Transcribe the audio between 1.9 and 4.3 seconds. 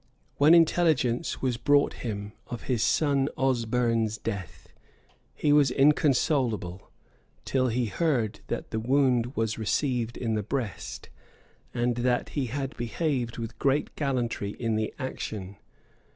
him of his son Osberne's